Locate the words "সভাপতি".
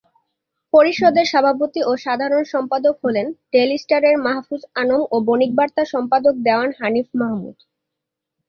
1.33-1.81